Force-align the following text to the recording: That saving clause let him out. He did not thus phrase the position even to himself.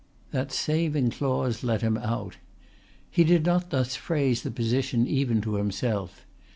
That 0.31 0.51
saving 0.51 1.11
clause 1.11 1.63
let 1.63 1.83
him 1.83 1.95
out. 1.95 2.37
He 3.11 3.23
did 3.23 3.45
not 3.45 3.69
thus 3.69 3.95
phrase 3.95 4.41
the 4.41 4.49
position 4.49 5.05
even 5.05 5.41
to 5.41 5.57
himself. 5.57 6.25